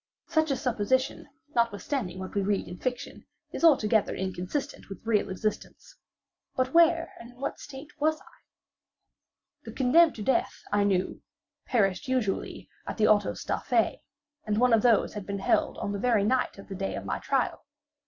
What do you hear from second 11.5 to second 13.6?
perished usually at the autos da